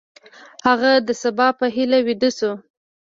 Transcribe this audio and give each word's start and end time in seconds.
هغه 0.67 0.91
د 1.07 1.09
سبا 1.21 1.47
په 1.59 1.65
هیله 1.75 1.97
ویده 2.05 2.29
شو. 2.37 2.51